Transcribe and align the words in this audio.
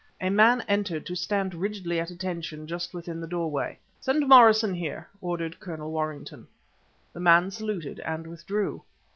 A 0.19 0.31
man 0.31 0.61
entered, 0.67 1.05
to 1.05 1.15
stand 1.15 1.53
rigidly 1.53 1.99
at 1.99 2.09
attention 2.09 2.65
just 2.65 2.91
within 2.91 3.21
the 3.21 3.27
doorway. 3.27 3.77
"Send 3.99 4.27
Morrison 4.27 4.73
here," 4.73 5.07
ordered 5.21 5.59
Colonel 5.59 5.91
Warrington. 5.91 6.47
The 7.13 7.19
man 7.19 7.51
saluted 7.51 7.99
and 7.99 8.25
withdrew. 8.25 8.81